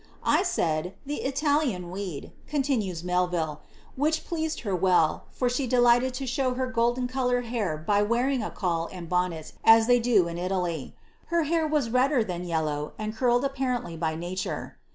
*' 0.19 0.23
I 0.23 0.41
said, 0.41 0.95
'The 1.05 1.17
Italian 1.21 1.91
weed,'" 1.91 2.31
continues 2.47 3.03
Melville," 3.03 3.61
whicli 3.99 4.47
ed 4.51 4.61
her 4.61 4.75
well, 4.75 5.25
for 5.29 5.47
she 5.47 5.67
delighted 5.67 6.15
to 6.15 6.25
show 6.25 6.55
her 6.55 6.65
golden 6.65 7.07
coloured 7.07 7.45
hair 7.45 7.77
by 7.77 7.99
ing 8.01 8.41
a 8.41 8.49
cuul 8.49 8.89
and 8.91 9.07
bonnet 9.07 9.53
as 9.63 9.85
they 9.85 9.99
do 9.99 10.27
in 10.27 10.39
Italy. 10.39 10.95
Her 11.27 11.43
hair 11.43 11.67
was 11.67 11.91
redder 11.91 12.19
yellow, 12.35 12.93
and 12.97 13.15
curled 13.15 13.45
apparently 13.45 13.95
by 13.95 14.15
nature." 14.15 14.79